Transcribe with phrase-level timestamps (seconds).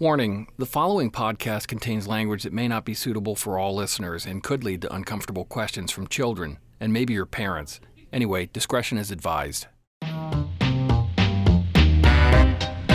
[0.00, 4.44] Warning the following podcast contains language that may not be suitable for all listeners and
[4.44, 7.80] could lead to uncomfortable questions from children and maybe your parents.
[8.12, 9.66] Anyway, discretion is advised.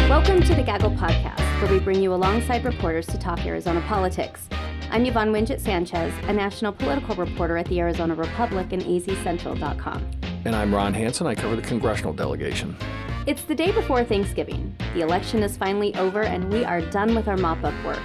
[0.08, 4.48] Welcome to the Gaggle Podcast, where we bring you alongside reporters to talk Arizona politics.
[4.90, 10.10] I'm Yvonne Wingett Sanchez, a national political reporter at the Arizona Republic and azcentral.com.
[10.46, 11.28] And I'm Ron Hansen.
[11.28, 12.78] I cover the congressional delegation.
[13.26, 14.76] It's the day before Thanksgiving.
[14.94, 18.02] The election is finally over, and we are done with our mop up work.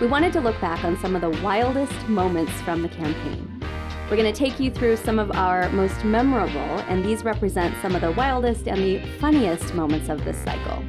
[0.00, 3.60] We wanted to look back on some of the wildest moments from the campaign.
[4.08, 7.96] We're going to take you through some of our most memorable, and these represent some
[7.96, 10.84] of the wildest and the funniest moments of this cycle.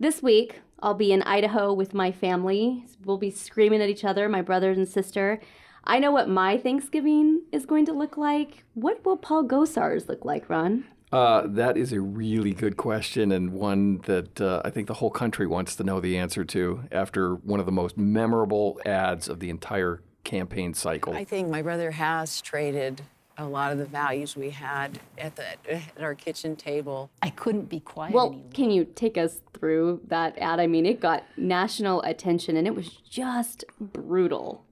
[0.00, 2.84] This week, I'll be in Idaho with my family.
[3.04, 5.40] We'll be screaming at each other, my brother and sister.
[5.84, 8.64] I know what my Thanksgiving is going to look like.
[8.74, 10.86] What will Paul Gosar's look like, Ron?
[11.12, 15.10] Uh, that is a really good question, and one that uh, I think the whole
[15.10, 19.38] country wants to know the answer to after one of the most memorable ads of
[19.38, 21.12] the entire campaign cycle.
[21.14, 23.02] I think my brother has traded
[23.38, 27.10] a lot of the values we had at the at our kitchen table.
[27.22, 30.60] I couldn't be quiet Well, any can you take us through that ad?
[30.60, 34.64] I mean, it got national attention and it was just brutal.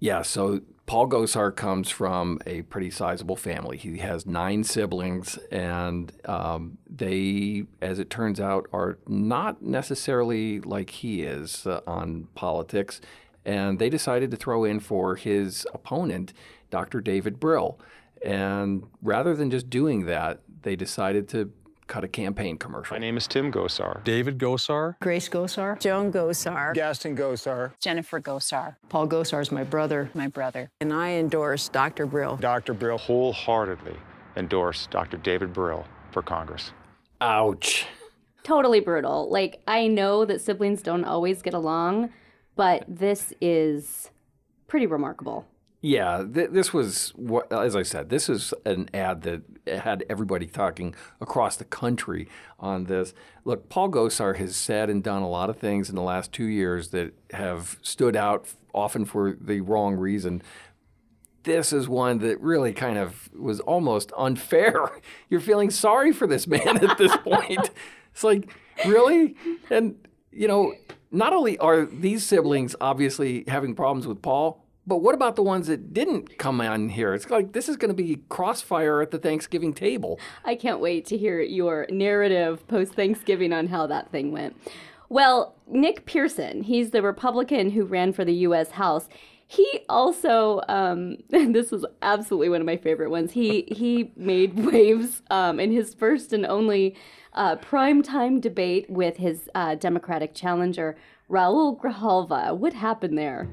[0.00, 3.78] Yeah, so Paul Gosar comes from a pretty sizable family.
[3.78, 10.90] He has nine siblings, and um, they, as it turns out, are not necessarily like
[10.90, 13.00] he is uh, on politics.
[13.46, 16.34] And they decided to throw in for his opponent,
[16.70, 17.00] Dr.
[17.00, 17.78] David Brill.
[18.22, 21.50] And rather than just doing that, they decided to
[21.86, 22.94] cut a campaign commercial.
[22.94, 24.02] My name is Tim Gosar.
[24.04, 24.96] David Gosar.
[25.00, 25.78] Grace Gosar.
[25.80, 26.74] Joan Gosar.
[26.74, 27.72] Gaston Gosar.
[27.80, 30.10] Jennifer Gosar, Paul Gosar is my brother.
[30.14, 30.70] my brother.
[30.80, 32.06] And I endorse Dr.
[32.06, 32.36] Brill.
[32.36, 32.74] Dr.
[32.74, 32.98] Brill.
[32.98, 33.96] Wholeheartedly
[34.36, 35.16] endorse Dr.
[35.18, 36.72] David Brill for Congress.
[37.20, 37.86] Ouch.
[38.42, 39.30] Totally brutal.
[39.30, 42.10] Like, I know that siblings don't always get along,
[42.56, 44.10] but this is
[44.66, 45.46] pretty remarkable.
[45.84, 50.46] Yeah, th- this was what, as I said, this is an ad that had everybody
[50.46, 52.26] talking across the country
[52.58, 53.12] on this.
[53.44, 56.46] Look, Paul Gosar has said and done a lot of things in the last two
[56.46, 60.40] years that have stood out, often for the wrong reason.
[61.42, 64.90] This is one that really kind of was almost unfair.
[65.28, 67.70] You're feeling sorry for this man at this point.
[68.10, 68.48] It's like,
[68.86, 69.34] really?
[69.70, 69.96] And,
[70.30, 70.72] you know,
[71.10, 75.66] not only are these siblings obviously having problems with Paul, but what about the ones
[75.68, 77.14] that didn't come on here?
[77.14, 80.18] It's like this is going to be crossfire at the Thanksgiving table.
[80.44, 84.56] I can't wait to hear your narrative post Thanksgiving on how that thing went.
[85.08, 88.72] Well, Nick Pearson, he's the Republican who ran for the U.S.
[88.72, 89.08] House.
[89.46, 93.32] He also, um, this was absolutely one of my favorite ones.
[93.32, 96.94] He he made waves um, in his first and only
[97.32, 100.96] uh, primetime debate with his uh, Democratic challenger
[101.30, 102.56] Raul Grijalva.
[102.56, 103.48] What happened there?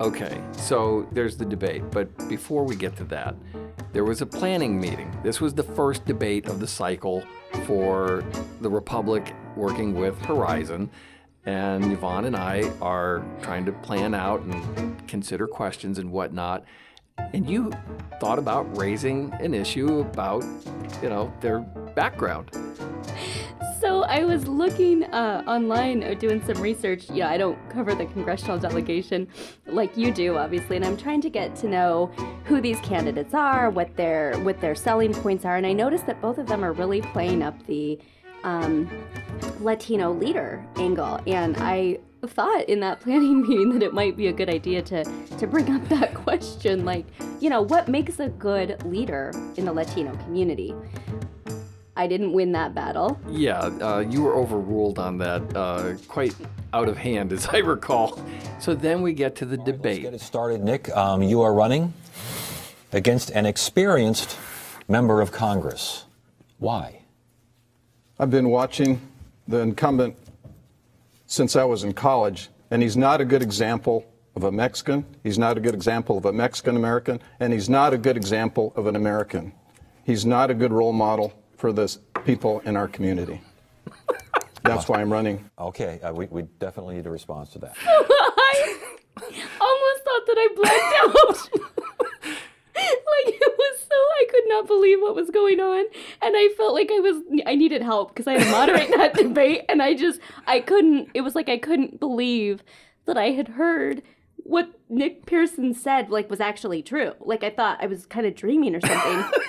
[0.00, 3.34] Okay, so there's the debate, but before we get to that,
[3.92, 5.12] there was a planning meeting.
[5.24, 7.24] This was the first debate of the cycle
[7.64, 8.22] for
[8.60, 10.88] the Republic working with Horizon.
[11.46, 16.64] And Yvonne and I are trying to plan out and consider questions and whatnot.
[17.32, 17.72] And you
[18.20, 20.44] thought about raising an issue about,
[21.02, 21.58] you know, their
[21.96, 22.52] background.
[23.80, 27.08] So I was looking uh, online, doing some research.
[27.10, 29.28] You know, I don't cover the congressional delegation
[29.66, 32.06] like you do, obviously, and I'm trying to get to know
[32.44, 36.20] who these candidates are, what their what their selling points are, and I noticed that
[36.20, 38.00] both of them are really playing up the
[38.42, 38.90] um,
[39.60, 44.32] Latino leader angle, and I thought in that planning meeting that it might be a
[44.32, 45.04] good idea to
[45.38, 47.06] to bring up that question, like,
[47.38, 50.74] you know, what makes a good leader in the Latino community?
[51.98, 53.20] I didn't win that battle.
[53.28, 56.32] Yeah, uh, you were overruled on that uh, quite
[56.72, 58.24] out of hand, as I recall.
[58.60, 60.02] So then we get to the Let's debate.
[60.02, 60.96] get it started, Nick.
[60.96, 61.92] Um, you are running
[62.92, 64.38] against an experienced
[64.86, 66.04] member of Congress.
[66.58, 67.00] Why?
[68.16, 69.00] I've been watching
[69.48, 70.14] the incumbent
[71.26, 74.06] since I was in college, and he's not a good example
[74.36, 75.04] of a Mexican.
[75.24, 78.72] He's not a good example of a Mexican American, and he's not a good example
[78.76, 79.52] of an American.
[80.04, 83.42] He's not a good role model for the people in our community.
[84.62, 85.50] That's why I'm running.
[85.58, 87.74] Okay, uh, we, we definitely need a response to that.
[87.86, 88.78] I
[89.60, 91.48] almost thought that I blacked out.
[92.78, 95.84] like it was so I could not believe what was going on,
[96.22, 99.14] and I felt like I was I needed help because I had to moderate that
[99.22, 101.08] debate, and I just I couldn't.
[101.14, 102.62] It was like I couldn't believe
[103.06, 104.02] that I had heard
[104.48, 107.12] what Nick Pearson said like was actually true.
[107.20, 109.40] Like I thought I was kind of dreaming or something.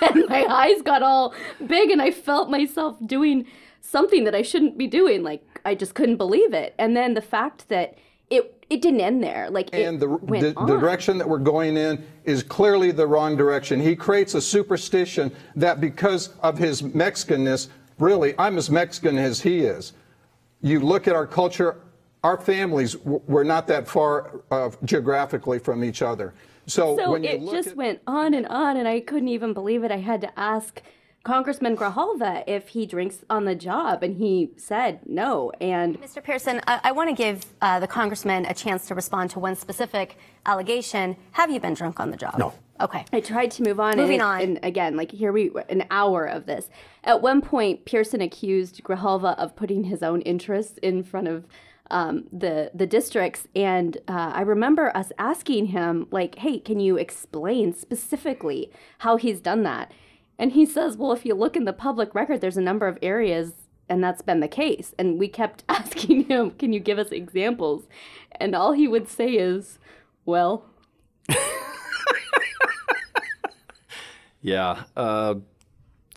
[0.02, 1.34] and my eyes got all
[1.66, 3.46] big and I felt myself doing
[3.80, 5.22] something that I shouldn't be doing.
[5.22, 6.74] Like I just couldn't believe it.
[6.78, 7.96] And then the fact that
[8.28, 9.48] it it didn't end there.
[9.50, 13.06] Like it And the, went the, the direction that we're going in is clearly the
[13.06, 13.78] wrong direction.
[13.78, 17.68] He creates a superstition that because of his Mexicanness,
[17.98, 19.92] really, I'm as Mexican as he is.
[20.60, 21.78] You look at our culture,
[22.22, 26.34] our families, w- we're not that far uh, geographically from each other.
[26.66, 29.82] So, So when it just at, went on and on, and I couldn't even believe
[29.82, 29.90] it.
[29.90, 30.82] I had to ask
[31.22, 35.52] Congressman Grijalva if he drinks on the job, and he said no.
[35.60, 36.22] And Mr.
[36.22, 39.56] Pearson, I, I want to give uh, the congressman a chance to respond to one
[39.56, 40.16] specific
[40.46, 41.16] allegation.
[41.32, 42.38] Have you been drunk on the job?
[42.38, 42.54] No.
[42.80, 43.04] Okay.
[43.12, 43.96] I tried to move on.
[43.96, 44.40] Moving and, on.
[44.40, 46.70] And again, like here we an hour of this.
[47.04, 51.46] At one point, Pearson accused Grijalva of putting his own interests in front of
[51.90, 56.96] um, the the districts, and uh, I remember us asking him, like, "Hey, can you
[56.96, 59.92] explain specifically how he's done that?"
[60.38, 62.98] And he says, "Well, if you look in the public record, there's a number of
[63.02, 63.52] areas."
[63.88, 64.94] And that's been the case.
[65.00, 67.88] And we kept asking him, Can you give us examples?
[68.38, 69.80] And all he would say is,
[70.24, 70.64] Well,
[74.42, 74.84] Yeah.
[74.96, 75.36] Uh,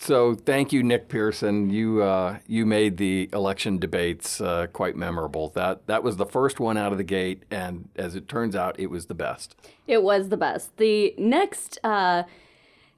[0.03, 1.69] so thank you, Nick Pearson.
[1.69, 5.49] You uh, you made the election debates uh, quite memorable.
[5.49, 8.79] That that was the first one out of the gate, and as it turns out,
[8.79, 9.55] it was the best.
[9.87, 10.75] It was the best.
[10.77, 12.23] The next uh,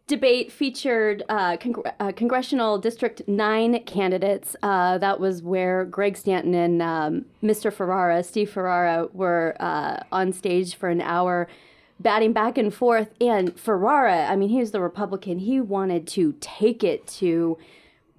[0.08, 4.56] debate featured uh, congr- uh, congressional district nine candidates.
[4.64, 7.72] Uh, that was where Greg Stanton and um, Mr.
[7.72, 9.56] Ferrara, Steve Ferrara, were
[10.12, 11.48] on stage for an hour.
[12.00, 15.40] Batting back and forth, and Ferrara, I mean, he was the Republican.
[15.40, 17.58] He wanted to take it to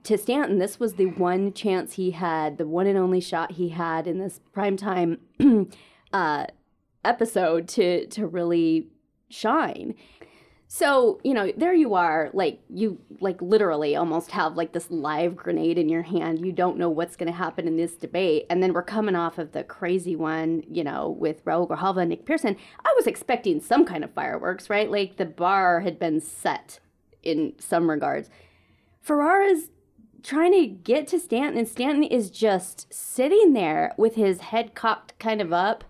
[0.04, 0.58] to Stanton.
[0.58, 4.18] This was the one chance he had, the one and only shot he had in
[4.18, 5.18] this primetime
[6.12, 6.46] uh,
[7.04, 8.88] episode to to really
[9.28, 9.94] shine.
[10.68, 15.36] So, you know, there you are, like you like literally almost have like this live
[15.36, 16.44] grenade in your hand.
[16.44, 18.46] You don't know what's going to happen in this debate.
[18.50, 22.08] And then we're coming off of the crazy one, you know, with Raul Grijalva and
[22.08, 22.56] Nick Pearson.
[22.84, 24.90] I was expecting some kind of fireworks, right?
[24.90, 26.80] Like the bar had been set
[27.22, 28.28] in some regards.
[29.00, 29.70] Ferrara's
[30.24, 35.16] trying to get to Stanton, and Stanton is just sitting there with his head cocked
[35.20, 35.84] kind of up.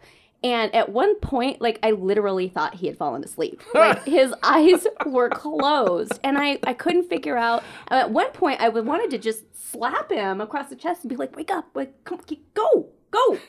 [0.46, 3.60] And at one point, like I literally thought he had fallen asleep.
[3.74, 7.64] Like his eyes were closed, and I I couldn't figure out.
[7.88, 11.34] At one point, I wanted to just slap him across the chest and be like,
[11.34, 11.70] "Wake up!
[11.74, 12.20] Like, come,
[12.54, 13.38] go, go!"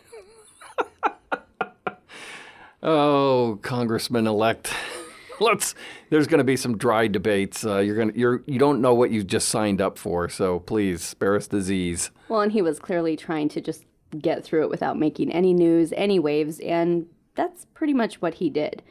[2.84, 4.72] Oh, Congressman elect.
[5.40, 5.76] Let's.
[6.10, 7.66] There's going to be some dry debates.
[7.66, 8.18] Uh, you're going to.
[8.18, 8.44] You're.
[8.48, 10.30] You don't know what you just signed up for.
[10.30, 12.10] So please spare us disease.
[12.28, 13.84] Well, and he was clearly trying to just
[14.20, 18.50] get through it without making any news, any waves, and that's pretty much what he
[18.50, 18.82] did.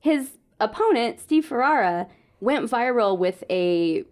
[0.00, 2.08] His opponent, Steve Ferrara,
[2.40, 4.04] went viral with a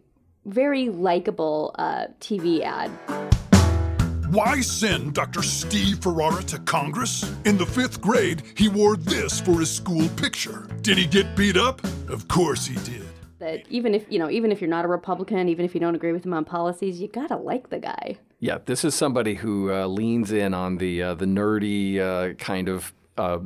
[0.44, 2.90] very likable uh, TV ad.
[4.32, 5.42] Why send Dr.
[5.42, 7.30] Steve Ferrara to Congress?
[7.44, 10.66] In the fifth grade, he wore this for his school picture.
[10.80, 11.84] Did he get beat up?
[12.08, 13.06] Of course he did.
[13.40, 15.94] That even if you know, even if you're not a Republican, even if you don't
[15.94, 18.16] agree with him on policies, you gotta like the guy.
[18.42, 22.68] Yeah, this is somebody who uh, leans in on the uh, the nerdy uh, kind
[22.68, 23.38] of uh,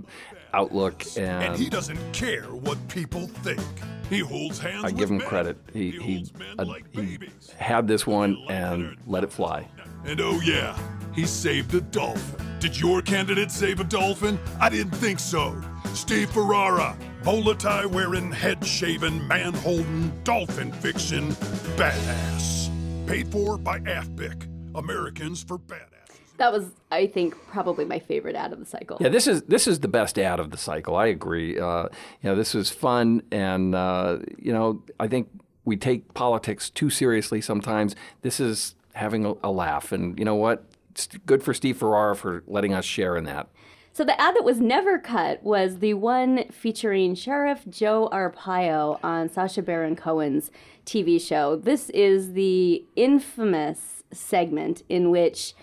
[0.54, 3.60] outlook, And and he doesn't care what people think.
[4.08, 5.26] He holds hands I give him men.
[5.26, 5.58] credit.
[5.70, 7.18] He he, holds men uh, like he
[7.58, 9.68] had this one and let it fly.
[10.06, 10.78] And oh yeah,
[11.14, 12.58] he saved a dolphin.
[12.58, 14.38] Did your candidate save a dolphin?
[14.58, 15.60] I didn't think so.
[15.92, 21.32] Steve Ferrara, bowler tie wearing, head shaven, man holding, dolphin fiction,
[21.76, 22.70] badass.
[23.06, 25.92] Paid for by AFBIC, Americans for Badasses.
[26.38, 28.98] That was, I think, probably my favorite ad of the cycle.
[29.00, 30.96] Yeah, this is this is the best ad of the cycle.
[30.96, 31.58] I agree.
[31.58, 31.84] Uh,
[32.22, 35.28] you know, this was fun, and uh, you know, I think
[35.64, 37.96] we take politics too seriously sometimes.
[38.20, 40.64] This is having a, a laugh, and you know what?
[40.90, 43.48] It's good for Steve Ferrara for letting us share in that.
[43.96, 49.30] So the ad that was never cut was the one featuring Sheriff Joe Arpaio on
[49.30, 50.50] Sacha Baron Cohen's
[50.84, 51.56] TV show.
[51.56, 55.54] This is the infamous segment in which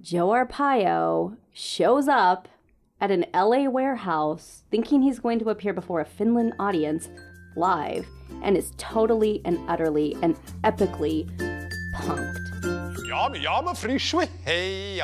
[0.00, 2.48] Joe Arpaio shows up
[3.00, 7.08] at an LA warehouse thinking he's going to appear before a Finland audience
[7.56, 8.06] live
[8.42, 11.28] and is totally and utterly and epically
[11.94, 12.40] punked.
[13.30, 15.02] Men ja, men hey.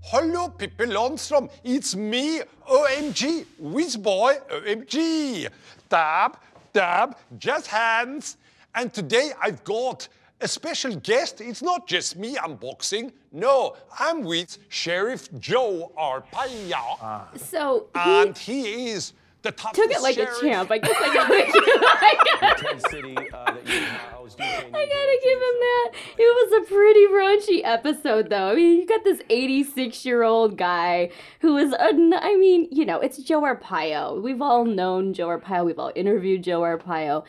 [0.00, 1.50] Hello, Pippi Lundstrom.
[1.64, 3.44] It's me, OMG.
[3.58, 5.48] Whiz boy, OMG.
[5.88, 6.38] Dab,
[6.72, 8.36] dab, just hands.
[8.74, 10.08] And today I've got
[10.40, 11.40] a special guest.
[11.40, 13.12] It's not just me unboxing.
[13.32, 17.36] No, I'm with Sheriff Joe Arpaio.
[17.38, 20.38] So he, And he is the toughest Took it like sheriff.
[20.38, 20.70] a champ.
[20.70, 25.38] I guess I gotta give, I gotta, Ted uh, that you housed I gotta give
[25.38, 25.92] him that.
[26.18, 28.50] It was a pretty raunchy episode, though.
[28.50, 31.74] I mean, you got this 86 year old guy who is.
[31.78, 34.20] I mean, you know, it's Joe Arpaio.
[34.20, 35.64] We've all known Joe Arpaio.
[35.64, 37.24] We've all interviewed Joe Arpaio.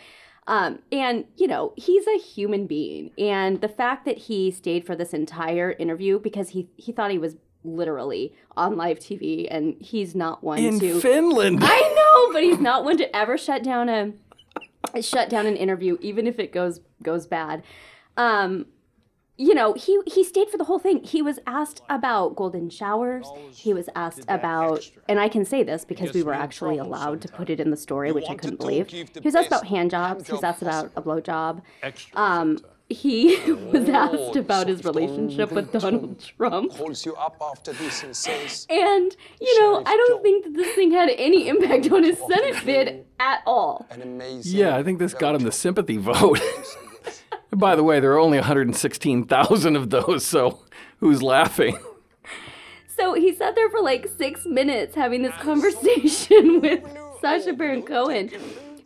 [0.49, 3.11] Um, and, you know, he's a human being.
[3.19, 7.19] And the fact that he stayed for this entire interview because he, he thought he
[7.19, 10.99] was literally on live TV and he's not one In to.
[11.01, 11.59] Finland.
[11.61, 14.13] I know, but he's not one to ever shut down a
[15.01, 17.61] shut down an interview, even if it goes goes bad.
[18.17, 18.65] Um,
[19.39, 21.01] you know, he he stayed for the whole thing.
[21.01, 23.25] He was asked about golden showers.
[23.53, 27.29] He was asked about, and I can say this because we were actually allowed to
[27.29, 28.89] put it in the story, which I couldn't believe.
[28.89, 30.27] He was asked about hand jobs.
[30.27, 31.63] He was asked about a blow job.
[32.15, 33.39] Um, he
[33.71, 36.73] was asked about his relationship with Donald Trump.
[36.73, 40.75] Calls you up after this and says, And, you know, I don't think that this
[40.75, 43.87] thing had any impact on his Senate bid at all.
[44.41, 46.41] Yeah, I think this got him the sympathy vote.
[47.51, 50.59] By the way, there are only 116,000 of those, so
[50.99, 51.77] who's laughing?
[52.95, 56.83] So he sat there for like six minutes having this conversation with
[57.21, 58.29] Sacha Baron Cohen,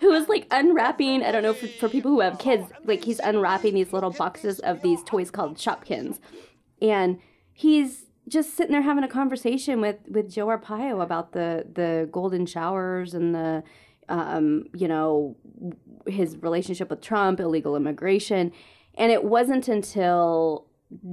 [0.01, 1.24] who was like unwrapping.
[1.24, 4.60] I don't know for, for people who have kids, like he's unwrapping these little boxes
[4.60, 6.20] of these toys called Shopkins,
[6.79, 7.20] and
[7.53, 12.46] he's just sitting there having a conversation with with Joe Arpaio about the the golden
[12.46, 13.63] showers and the
[14.10, 15.36] um, you know
[16.07, 18.51] his relationship with Trump, illegal immigration,
[18.95, 20.65] and it wasn't until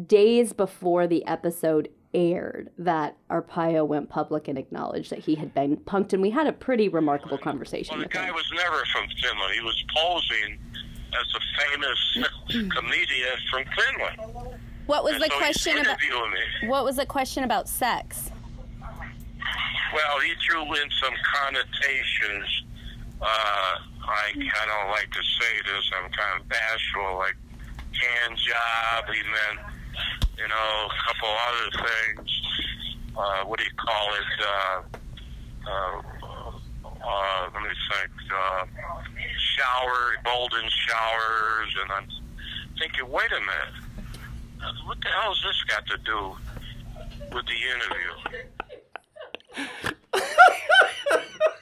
[0.06, 5.76] days before the episode aired that Arpaio went public and acknowledged that he had been
[5.76, 8.24] punked, and we had a pretty remarkable conversation Well, the with him.
[8.26, 9.54] guy was never from Finland.
[9.54, 10.58] He was posing
[11.12, 14.56] as a famous comedian from Finland.
[14.86, 15.86] What was And the so question about?
[16.02, 16.68] interviewing me.
[16.68, 18.32] What was the question about sex?
[19.94, 22.59] Well, he threw in some connotations.
[23.20, 23.76] Uh,
[24.08, 25.90] I kind of like to say this.
[25.96, 27.36] I'm kind of bashful, like
[27.92, 29.04] hand job.
[29.12, 29.60] He meant,
[30.38, 32.30] you know, a couple other things.
[33.16, 34.32] Uh, what do you call it?
[34.40, 34.82] Uh,
[35.68, 36.02] uh,
[37.04, 38.12] uh, let me think.
[38.32, 38.64] Uh,
[39.56, 42.08] shower, golden showers, and I'm
[42.78, 43.74] thinking, wait a minute.
[44.86, 46.36] What the hell has this got to do
[47.34, 48.12] with the interview?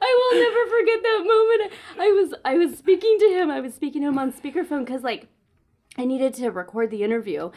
[0.00, 1.72] I will never forget that moment.
[1.98, 3.50] I was I was speaking to him.
[3.50, 5.28] I was speaking to him on speakerphone because like
[5.98, 7.50] I needed to record the interview,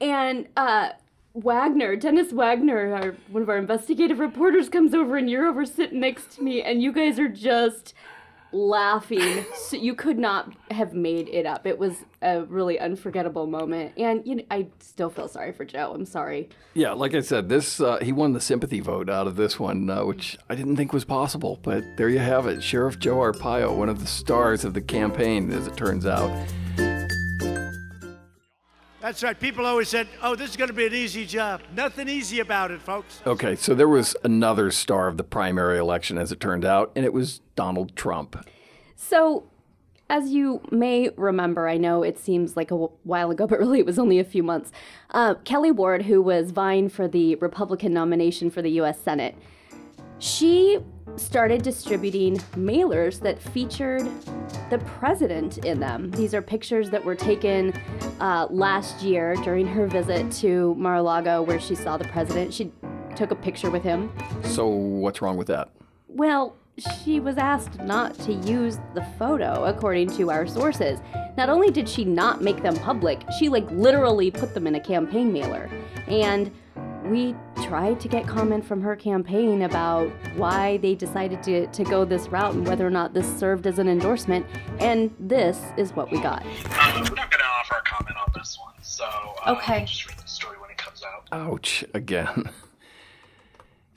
[0.00, 0.90] and uh,
[1.34, 6.00] Wagner, Dennis Wagner, our, one of our investigative reporters, comes over, and you're over sitting
[6.00, 7.94] next to me, and you guys are just
[8.52, 9.44] laughing.
[9.54, 11.66] so you could not have made it up.
[11.66, 15.92] It was a really unforgettable moment, and you know, I still feel sorry for Joe.
[15.94, 16.48] I'm sorry.
[16.74, 19.88] Yeah, like I said, this uh, he won the sympathy vote out of this one,
[19.90, 21.58] uh, which I didn't think was possible.
[21.62, 25.52] But there you have it, Sheriff Joe Arpaio, one of the stars of the campaign,
[25.52, 26.30] as it turns out.
[29.00, 29.38] That's right.
[29.38, 31.60] People always said, oh, this is going to be an easy job.
[31.74, 33.22] Nothing easy about it, folks.
[33.24, 37.04] Okay, so there was another star of the primary election, as it turned out, and
[37.04, 38.44] it was Donald Trump.
[38.96, 39.44] So,
[40.10, 43.86] as you may remember, I know it seems like a while ago, but really it
[43.86, 44.72] was only a few months.
[45.10, 49.00] Uh, Kelly Ward, who was vying for the Republican nomination for the U.S.
[49.00, 49.36] Senate,
[50.18, 50.78] she
[51.16, 54.08] started distributing mailers that featured
[54.70, 56.10] the president in them.
[56.12, 57.72] These are pictures that were taken
[58.20, 62.54] uh, last year during her visit to Mar-a-Lago, where she saw the president.
[62.54, 62.70] She
[63.16, 64.12] took a picture with him.
[64.44, 65.70] So what's wrong with that?
[66.08, 66.56] Well,
[67.02, 71.00] she was asked not to use the photo, according to our sources.
[71.36, 74.80] Not only did she not make them public, she like literally put them in a
[74.80, 75.68] campaign mailer.
[76.06, 76.52] And
[77.04, 82.04] we tried to get comment from her campaign about why they decided to, to go
[82.04, 84.44] this route and whether or not this served as an endorsement.
[84.80, 86.42] And this is what we got.
[86.44, 86.50] Um,
[86.94, 89.04] we're not going to offer a comment on this one, so
[89.46, 89.84] uh, Okay.
[89.84, 91.26] just read the story when it comes out.
[91.32, 91.84] Ouch!
[91.94, 92.50] Again.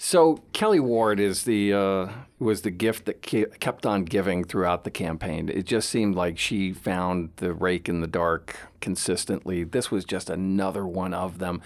[0.04, 4.84] So Kelly Ward is the uh, was the gift that ke- kept on giving throughout
[4.84, 5.48] the campaign.
[5.48, 9.64] It just seemed like she found the rake in the dark consistently.
[9.64, 11.62] This was just another one of them.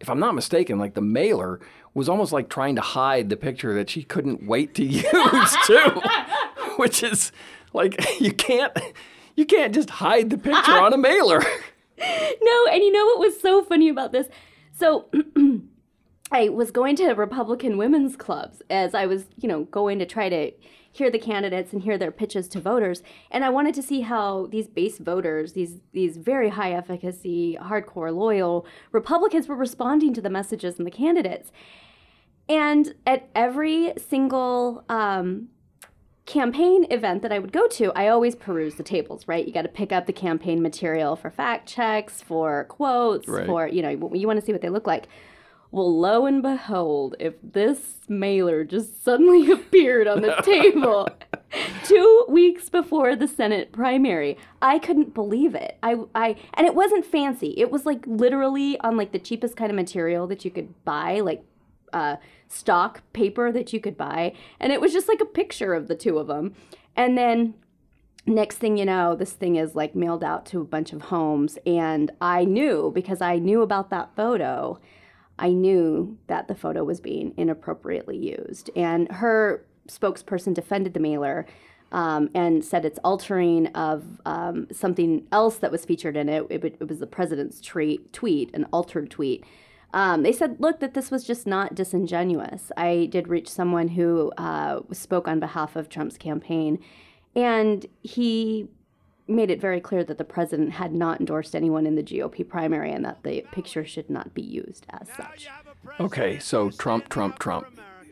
[0.00, 1.60] If I'm not mistaken, like the mailer
[1.94, 6.02] was almost like trying to hide the picture that she couldn't wait to use too,
[6.76, 7.32] which is
[7.72, 8.72] like you can't
[9.36, 11.42] you can't just hide the picture on a mailer.
[11.98, 14.28] no, and you know what was so funny about this?
[14.72, 15.06] So
[16.32, 20.28] I was going to Republican women's clubs as I was, you know, going to try
[20.28, 20.52] to
[20.98, 23.02] hear the candidates and hear their pitches to voters.
[23.32, 28.14] And I wanted to see how these base voters, these these very high efficacy, hardcore,
[28.14, 31.50] loyal Republicans were responding to the messages and the candidates.
[32.48, 35.48] And at every single um,
[36.26, 39.44] campaign event that I would go to, I always peruse the tables, right?
[39.46, 43.46] You got to pick up the campaign material for fact checks, for quotes, Right.
[43.46, 45.08] for, you know, you want to see what they look like.
[45.74, 51.08] Well, lo and behold, if this mailer just suddenly appeared on the table
[51.84, 55.76] two weeks before the Senate primary, I couldn't believe it.
[55.82, 57.54] I, I, and it wasn't fancy.
[57.56, 61.18] It was like literally on like the cheapest kind of material that you could buy,
[61.18, 61.44] like
[61.92, 65.88] uh, stock paper that you could buy, and it was just like a picture of
[65.88, 66.54] the two of them.
[66.94, 67.54] And then
[68.26, 71.58] next thing you know, this thing is like mailed out to a bunch of homes,
[71.66, 74.78] and I knew because I knew about that photo.
[75.38, 81.46] I knew that the photo was being inappropriately used, and her spokesperson defended the mailer.
[81.92, 86.44] Um, and said it's altering of um, something else that was featured in it.
[86.50, 89.44] It, it was the president's tweet, tweet, an altered tweet.
[89.92, 92.72] Um, they said, look, that this was just not disingenuous.
[92.76, 96.80] I did reach someone who uh, spoke on behalf of Trump's campaign,
[97.36, 98.66] and he
[99.26, 102.92] made it very clear that the president had not endorsed anyone in the GOP primary
[102.92, 105.48] and that the picture should not be used as such.
[105.98, 107.66] Okay, so Trump, Trump, Trump.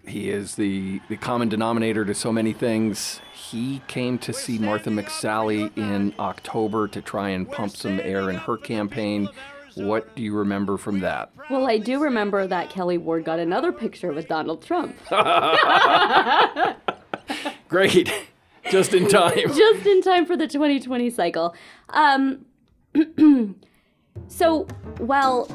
[0.06, 3.20] He is the, the common denominator to so many things.
[3.32, 8.36] He came to see Martha McSally in October to try and pump some air in
[8.36, 9.28] her campaign.
[9.74, 11.30] What do you remember from that?
[11.50, 14.96] Well, I do remember that Kelly Ward got another picture with Donald Trump.
[17.68, 18.12] Great.
[18.70, 19.34] Just in time.
[19.54, 21.54] just in time for the 2020 cycle.
[21.90, 22.44] Um,
[24.28, 24.64] so,
[24.98, 25.48] while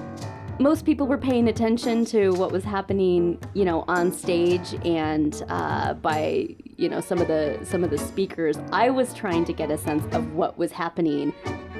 [0.60, 5.94] most people were paying attention to what was happening, you know, on stage and uh,
[5.94, 6.48] by
[6.78, 9.78] you know some of the some of the speakers, I was trying to get a
[9.78, 11.34] sense of what was happening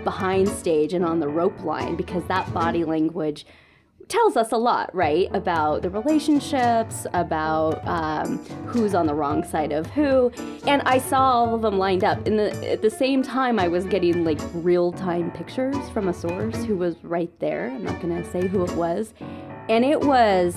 [0.04, 3.46] behind stage and on the rope line because that body language
[4.08, 5.30] tells us a lot, right?
[5.34, 10.32] About the relationships, about um, who's on the wrong side of who.
[10.66, 12.26] And I saw all of them lined up.
[12.26, 16.14] And the, at the same time, I was getting like real time pictures from a
[16.14, 17.70] source who was right there.
[17.70, 19.14] I'm not going to say who it was.
[19.70, 20.56] And it was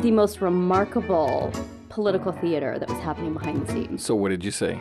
[0.00, 1.52] the most remarkable
[1.88, 4.04] political theater that was happening behind the scenes.
[4.04, 4.80] So, what did you say?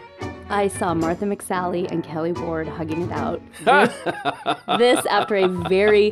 [0.54, 3.42] I saw Martha McSally and Kelly Ward hugging it out.
[3.66, 3.94] This,
[4.78, 6.12] this after a very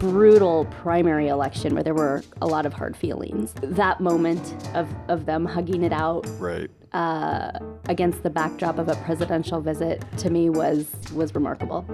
[0.00, 3.54] brutal primary election where there were a lot of hard feelings.
[3.62, 6.68] That moment of, of them hugging it out Right.
[6.92, 7.52] uh,
[7.88, 11.84] against the backdrop of a presidential visit to me was was remarkable.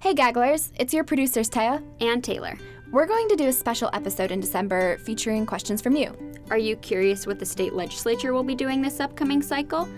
[0.00, 2.58] Hey Gagglers, it's your producers Téa and Taylor.
[2.92, 6.14] We're going to do a special episode in December featuring questions from you.
[6.50, 9.88] Are you curious what the state legislature will be doing this upcoming cycle?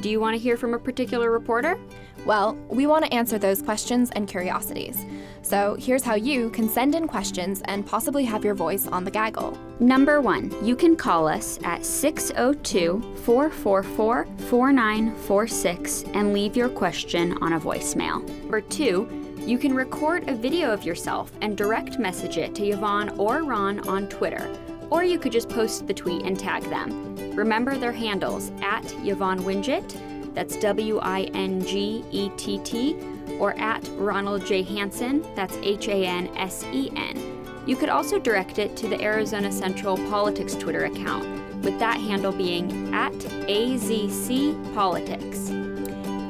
[0.00, 1.78] Do you want to hear from a particular reporter?
[2.26, 5.02] Well, we want to answer those questions and curiosities.
[5.40, 9.10] So here's how you can send in questions and possibly have your voice on the
[9.10, 9.58] gaggle.
[9.80, 17.54] Number one, you can call us at 602 444 4946 and leave your question on
[17.54, 18.28] a voicemail.
[18.40, 23.08] Number two, you can record a video of yourself and direct message it to Yvonne
[23.18, 24.48] or Ron on Twitter.
[24.88, 27.34] Or you could just post the tweet and tag them.
[27.34, 32.96] Remember their handles at Yvonne Wingett, that's W I N G E T T,
[33.38, 34.62] or at Ronald J.
[34.62, 37.64] Hansen, that's H A N S E N.
[37.66, 41.24] You could also direct it to the Arizona Central Politics Twitter account,
[41.62, 45.61] with that handle being at AZC Politics.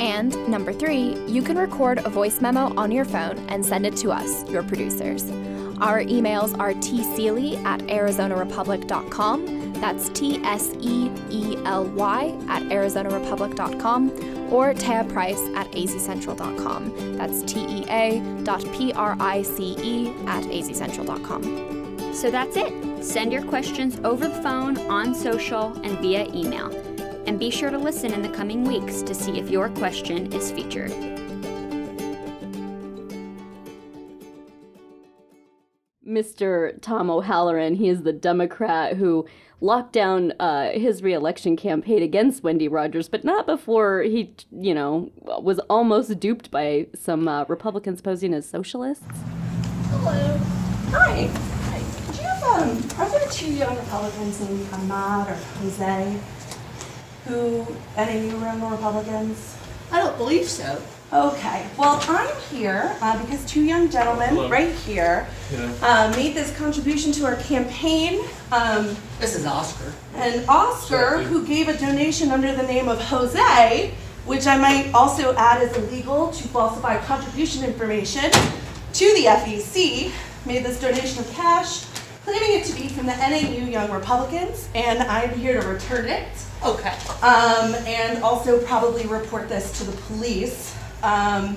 [0.02, 3.94] And number three, you can record a voice memo on your phone and send it
[3.98, 5.30] to us, your producers.
[5.80, 9.72] Our emails are tseely at arizonarepublic.com.
[9.74, 17.16] That's T S E E L Y at arizonarepublic.com or Téa Price at azcentral.com.
[17.16, 22.12] That's T E A dot P R I C E at azcentral.com.
[22.12, 23.04] So that's it.
[23.04, 26.91] Send your questions over the phone, on social, and via email.
[27.26, 30.50] And be sure to listen in the coming weeks to see if your question is
[30.50, 30.92] featured.
[36.06, 36.78] Mr.
[36.82, 39.26] Tom O'Halloran, he is the Democrat who
[39.60, 45.10] locked down uh, his reelection campaign against Wendy Rogers, but not before he, you know,
[45.16, 49.06] was almost duped by some uh, Republicans posing as socialists.
[49.90, 50.38] Hello.
[50.90, 51.26] Hi.
[51.26, 52.12] Hi.
[52.12, 56.20] Do you have, um, are there two young Republicans named Ahmad or Jose
[57.26, 59.56] who, any of you remember Republicans?
[59.90, 60.80] I don't believe so.
[61.12, 64.48] Okay, well, I'm here uh, because two young gentlemen Hello.
[64.48, 65.70] right here Yeah.
[65.82, 68.22] uh, made this contribution to our campaign.
[68.50, 69.92] Um, This is Oscar.
[70.16, 73.92] and Oscar, who gave a donation under the name of Jose,
[74.24, 78.30] which I might also add is illegal to falsify contribution information
[78.94, 80.10] to the FEC,
[80.46, 81.84] made this donation of cash,
[82.24, 86.28] claiming it to be from the NAU Young Republicans, and I'm here to return it.
[86.64, 86.96] Okay.
[87.22, 90.76] Um, and also probably report this to the police.
[91.02, 91.56] Um,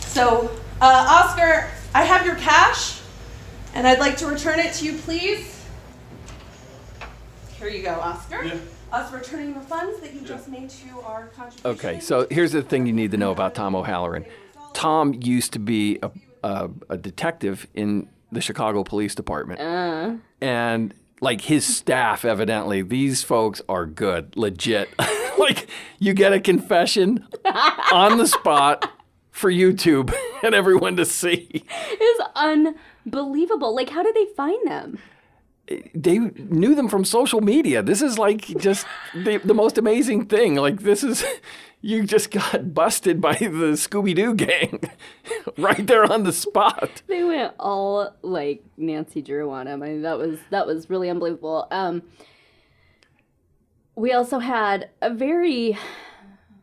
[0.00, 3.00] so, uh, Oscar, I have your cash,
[3.74, 5.64] and I'd like to return it to you, please.
[7.58, 8.44] Here you go, Oscar.
[8.44, 8.56] Yeah.
[8.90, 11.70] Us returning the funds that you just made to our contribution.
[11.70, 14.26] Okay, so here's the thing you need to know about Tom O'Halloran.
[14.74, 16.10] Tom used to be a,
[16.42, 19.60] a, a detective in the Chicago Police Department.
[19.60, 20.16] Uh.
[20.40, 24.88] And like his staff, evidently, these folks are good, legit.
[25.38, 25.68] like
[26.00, 27.24] you get a confession
[27.92, 28.90] on the spot
[29.30, 31.64] for YouTube and everyone to see.
[31.90, 33.74] It's unbelievable.
[33.74, 34.98] Like, how did they find them?
[35.94, 37.82] They knew them from social media.
[37.82, 40.56] This is like just the, the most amazing thing.
[40.56, 41.24] Like this is
[41.80, 44.80] you just got busted by the Scooby Doo gang
[45.58, 47.02] right there on the spot.
[47.06, 49.82] They went all like Nancy Drew on him.
[49.82, 51.66] I mean, that was that was really unbelievable.
[51.70, 52.02] Um,
[53.94, 55.76] we also had a very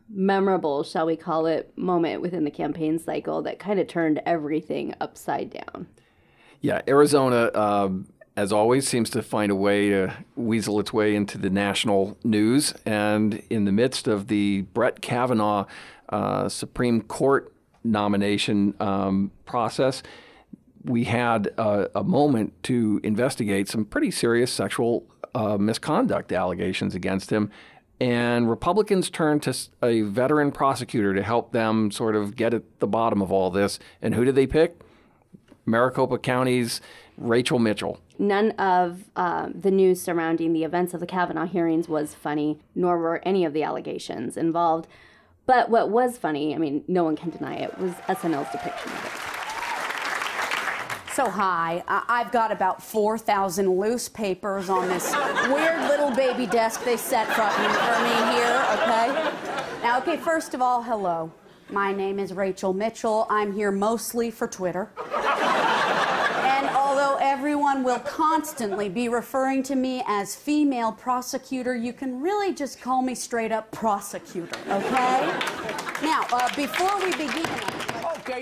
[0.08, 4.94] memorable, shall we call it, moment within the campaign cycle that kind of turned everything
[5.00, 5.86] upside down.
[6.60, 11.36] Yeah, Arizona, um, as always, seems to find a way to weasel its way into
[11.36, 12.74] the national news.
[12.86, 15.66] And in the midst of the Brett Kavanaugh
[16.08, 20.02] uh, Supreme Court nomination um, process,
[20.84, 27.30] we had a, a moment to investigate some pretty serious sexual uh, misconduct allegations against
[27.30, 27.50] him.
[28.00, 32.86] And Republicans turned to a veteran prosecutor to help them sort of get at the
[32.86, 33.78] bottom of all this.
[34.00, 34.80] And who did they pick?
[35.66, 36.80] Maricopa County's
[37.18, 38.00] Rachel Mitchell.
[38.20, 42.98] None of uh, the news surrounding the events of the Kavanaugh hearings was funny, nor
[42.98, 44.86] were any of the allegations involved.
[45.46, 49.04] But what was funny, I mean, no one can deny it, was SNL's depiction of
[49.06, 49.12] it.
[51.14, 55.10] So hi, I- I've got about 4,000 loose papers on this
[55.48, 59.32] weird little baby desk they set for me here, okay?
[59.82, 61.32] Now, okay, first of all, hello.
[61.70, 63.26] My name is Rachel Mitchell.
[63.30, 64.90] I'm here mostly for Twitter.
[67.40, 72.52] And although everyone will constantly be referring to me as female prosecutor, you can really
[72.52, 75.32] just call me straight up prosecutor, okay?
[76.02, 77.46] Now, uh, before we begin,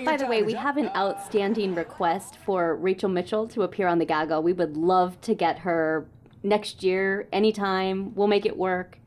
[0.03, 4.05] By the way, we have an outstanding request for Rachel Mitchell to appear on the
[4.05, 4.43] Gaggle.
[4.43, 6.05] We would love to get her
[6.43, 8.13] next year, anytime.
[8.15, 8.99] We'll make it work.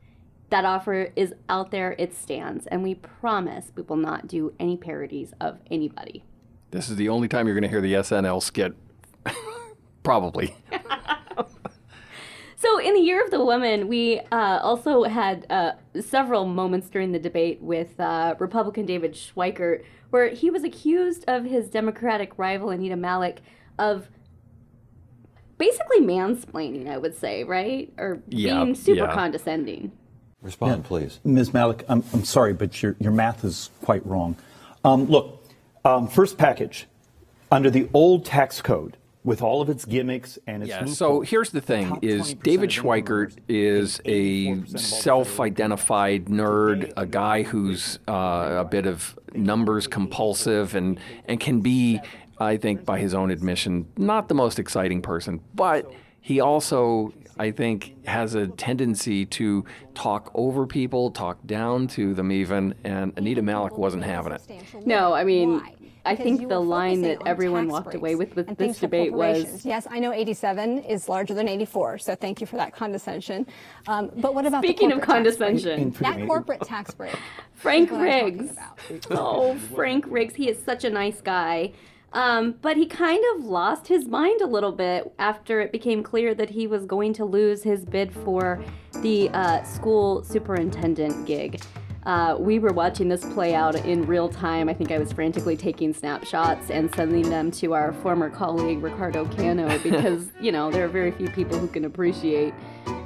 [0.49, 4.75] That offer is out there, it stands, and we promise we will not do any
[4.75, 6.23] parodies of anybody.
[6.71, 8.73] This is the only time you're going to hear the SNL skit.
[10.03, 10.55] Probably.
[12.55, 17.11] So, in the Year of the Woman, we uh, also had uh, several moments during
[17.11, 22.69] the debate with uh, Republican David Schweikert where he was accused of his Democratic rival,
[22.69, 23.41] Anita Malik,
[23.79, 24.07] of
[25.57, 27.91] basically mansplaining, I would say, right?
[27.97, 29.13] Or Yeah, being super yeah.
[29.13, 29.91] condescending.
[30.39, 31.19] Respond, please.
[31.23, 31.51] Ms.
[31.51, 34.35] Malik, I'm, I'm sorry, but your, your math is quite wrong.
[34.85, 35.43] Um, look,
[35.83, 36.85] um, first package,
[37.51, 41.21] under the old tax code, with all of its gimmicks and its Yeah, loopholes, so
[41.21, 48.65] here's the thing is David Schweikert is a self-identified nerd, a guy who's uh, a
[48.65, 51.99] bit of numbers compulsive and and can be
[52.39, 57.51] I think by his own admission not the most exciting person, but he also I
[57.51, 63.41] think has a tendency to talk over people, talk down to them even, and Anita
[63.41, 64.41] Malik wasn't having it.
[64.85, 65.61] No, I mean,
[66.05, 69.65] I think the line that everyone walked away with with this debate was.
[69.65, 73.47] Yes, I know 87 is larger than 84, so thank you for that condescension.
[73.87, 75.49] Um, but what about the Speaking of corporate tax break?
[75.63, 75.95] condescension.
[76.01, 77.15] That corporate tax break.
[77.53, 78.47] Frank is what I'm talking
[78.89, 79.07] Riggs.
[79.11, 80.35] Oh, Frank Riggs.
[80.35, 81.71] He is such a nice guy.
[82.11, 86.35] Um, but he kind of lost his mind a little bit after it became clear
[86.35, 88.63] that he was going to lose his bid for
[89.01, 91.59] the uh, school superintendent gig.
[92.05, 94.67] Uh, we were watching this play out in real time.
[94.67, 99.25] I think I was frantically taking snapshots and sending them to our former colleague Ricardo
[99.25, 102.53] Cano because you know there are very few people who can appreciate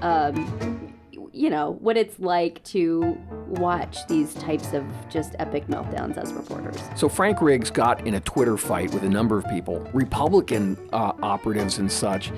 [0.02, 0.94] um,
[1.38, 6.82] you know what it's like to watch these types of just epic meltdowns as reporters.
[6.96, 11.14] So Frank Riggs got in a Twitter fight with a number of people, Republican uh,
[11.22, 12.32] operatives and such,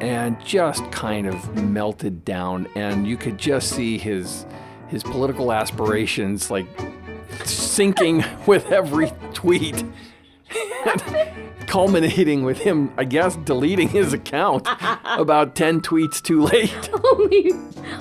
[0.00, 2.66] and just kind of melted down.
[2.74, 4.46] And you could just see his
[4.90, 6.66] his political aspirations like
[7.44, 9.84] sinking with every tweet.
[11.70, 14.66] culminating with him, I guess, deleting his account
[15.04, 16.90] about 10 tweets too late.
[17.12, 17.52] only,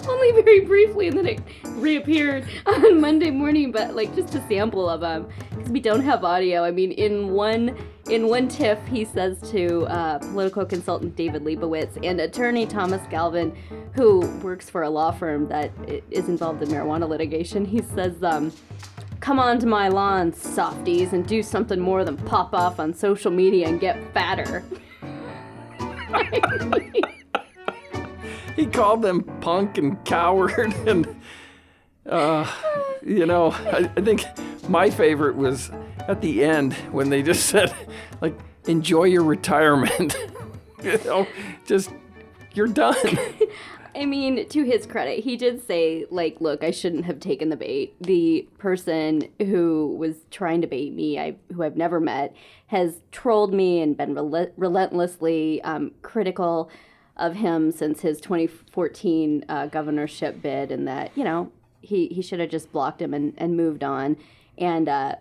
[0.08, 1.42] only very briefly, and then it
[1.76, 3.72] reappeared on Monday morning.
[3.72, 6.64] But like just a sample of them, because we don't have audio.
[6.64, 7.78] I mean, in one
[8.10, 13.56] in one tiff, he says to uh, political consultant David Leibowitz and attorney Thomas Galvin,
[13.94, 15.72] who works for a law firm that
[16.10, 17.66] is involved in marijuana litigation.
[17.66, 18.24] He says.
[18.24, 18.52] Um,
[19.20, 23.68] Come onto my lawn, softies, and do something more than pop off on social media
[23.68, 24.64] and get fatter.
[28.56, 31.08] he called them punk and coward and
[32.08, 32.50] uh,
[33.04, 34.26] you know I, I, think
[34.68, 35.72] my favorite was
[36.08, 37.74] at the end when they just said
[38.22, 40.18] like enjoy your retirement
[40.84, 41.28] you know
[41.66, 41.92] just
[42.54, 43.18] you're done
[43.95, 47.58] I mean, to his credit, he did say, like, look, I shouldn't have taken the
[47.58, 47.95] bait.
[48.02, 52.36] The person who was trying to bait me, I, who I've never met,
[52.67, 56.69] has trolled me and been rel- relentlessly um, critical
[57.17, 62.39] of him since his 2014 uh, governorship bid, and that, you know, he, he should
[62.39, 64.17] have just blocked him and, and moved on
[64.60, 65.15] and uh,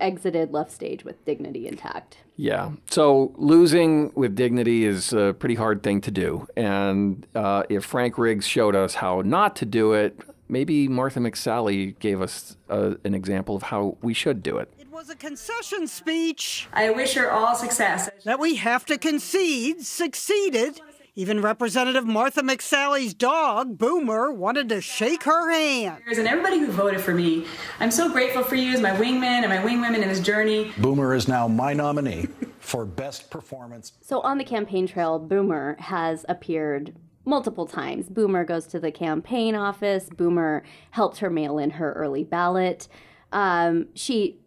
[0.00, 2.18] exited left stage with dignity intact.
[2.36, 2.72] Yeah.
[2.90, 6.46] So losing with dignity is a pretty hard thing to do.
[6.56, 11.98] And uh, if Frank Riggs showed us how not to do it, maybe Martha McSally
[11.98, 14.72] gave us uh, an example of how we should do it.
[14.78, 16.68] It was a concession speech.
[16.72, 18.08] I wish her all success.
[18.24, 20.80] That we have to concede succeeded.
[21.18, 26.02] Even Representative Martha McSally's dog, Boomer, wanted to shake her hand.
[26.06, 27.46] And everybody who voted for me,
[27.80, 30.74] I'm so grateful for you as my wingman and my wingwomen in this journey.
[30.76, 32.26] Boomer is now my nominee
[32.58, 33.92] for best performance.
[34.02, 38.10] So on the campaign trail, Boomer has appeared multiple times.
[38.10, 40.10] Boomer goes to the campaign office.
[40.14, 42.88] Boomer helped her mail in her early ballot.
[43.32, 44.38] Um, she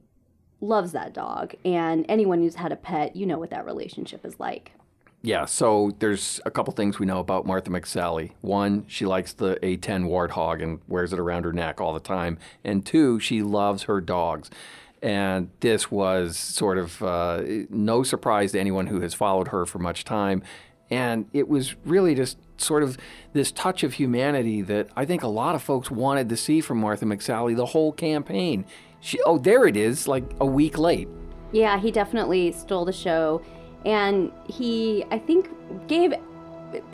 [0.61, 4.39] loves that dog, and anyone who's had a pet, you know what that relationship is
[4.39, 4.73] like.
[5.21, 8.31] Yeah, so there's a couple things we know about Martha McSally.
[8.39, 12.37] One, she likes the A10 warthog and wears it around her neck all the time.
[12.63, 14.49] And two, she loves her dogs.
[15.01, 19.79] And this was sort of uh, no surprise to anyone who has followed her for
[19.79, 20.41] much time.
[20.89, 22.97] And it was really just sort of
[23.33, 26.79] this touch of humanity that I think a lot of folks wanted to see from
[26.79, 28.65] Martha McSally the whole campaign.
[29.01, 31.09] She, oh, there it is, like a week late.
[31.51, 33.41] Yeah, he definitely stole the show
[33.85, 35.49] and he, I think,
[35.87, 36.13] gave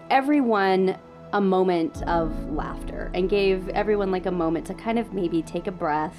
[0.10, 0.98] everyone
[1.34, 5.68] a moment of laughter and gave everyone like a moment to kind of maybe take
[5.68, 6.16] a breath,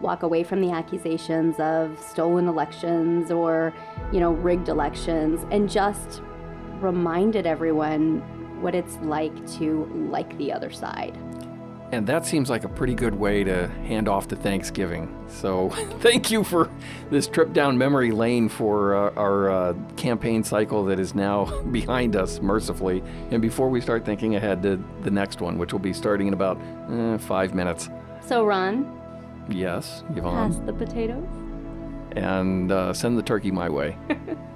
[0.00, 3.74] walk away from the accusations of stolen elections or,
[4.12, 6.22] you know, rigged elections, and just
[6.80, 8.20] reminded everyone
[8.62, 11.16] what it's like to like the other side.
[11.94, 15.14] And that seems like a pretty good way to hand off to Thanksgiving.
[15.28, 16.68] So thank you for
[17.08, 22.16] this trip down memory lane for uh, our uh, campaign cycle that is now behind
[22.16, 23.00] us, mercifully.
[23.30, 26.34] And before we start thinking ahead to the next one, which will be starting in
[26.34, 27.88] about eh, five minutes.
[28.26, 29.00] So, Ron?
[29.48, 30.52] Yes, Yvonne?
[30.52, 31.28] Pass the potatoes?
[32.16, 33.96] And uh, send the turkey my way.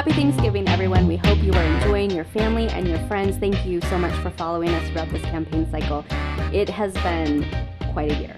[0.00, 1.06] Happy Thanksgiving, everyone.
[1.06, 3.36] We hope you are enjoying your family and your friends.
[3.36, 6.06] Thank you so much for following us throughout this campaign cycle.
[6.54, 7.46] It has been
[7.92, 8.34] quite a year.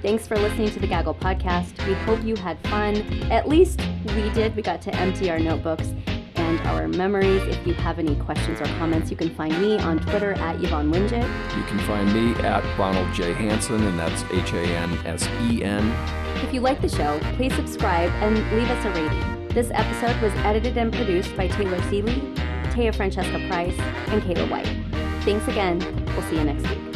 [0.00, 1.86] Thanks for listening to the Gaggle podcast.
[1.86, 2.96] We hope you had fun.
[3.30, 3.82] At least
[4.16, 4.56] we did.
[4.56, 5.92] We got to empty our notebooks
[6.36, 7.42] and our memories.
[7.42, 10.90] If you have any questions or comments, you can find me on Twitter at Yvonne
[10.90, 11.28] Wingett.
[11.54, 13.34] You can find me at Ronald J.
[13.34, 15.92] Hansen, and that's H A N S E N.
[16.42, 19.31] If you like the show, please subscribe and leave us a rating.
[19.54, 22.14] This episode was edited and produced by Taylor Seely,
[22.72, 24.66] Téa Francesca Price, and Kaila White.
[25.24, 25.78] Thanks again.
[26.06, 26.91] We'll see you next week.